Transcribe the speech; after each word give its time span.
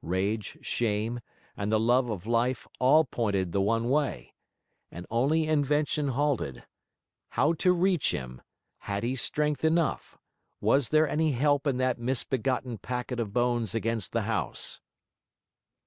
Rage, 0.00 0.56
shame, 0.62 1.20
and 1.54 1.70
the 1.70 1.78
love 1.78 2.08
of 2.08 2.26
life, 2.26 2.66
all 2.80 3.04
pointed 3.04 3.52
the 3.52 3.60
one 3.60 3.90
way; 3.90 4.32
and 4.90 5.04
only 5.10 5.46
invention 5.46 6.08
halted: 6.08 6.64
how 7.32 7.52
to 7.52 7.74
reach 7.74 8.10
him? 8.10 8.40
had 8.78 9.02
he 9.04 9.14
strength 9.14 9.66
enough? 9.66 10.16
was 10.62 10.88
there 10.88 11.06
any 11.06 11.32
help 11.32 11.66
in 11.66 11.76
that 11.76 11.98
misbegotten 11.98 12.78
packet 12.78 13.20
of 13.20 13.34
bones 13.34 13.74
against 13.74 14.12
the 14.12 14.22
house? 14.22 14.80